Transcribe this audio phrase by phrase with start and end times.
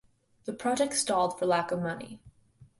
[0.45, 2.23] The project stalled for lack of money.